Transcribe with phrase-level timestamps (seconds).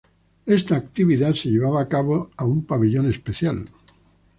[0.47, 3.65] Esta actividad se llevaba a cabo a un pabellón especial.